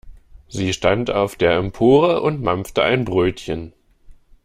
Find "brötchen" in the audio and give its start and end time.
3.05-3.71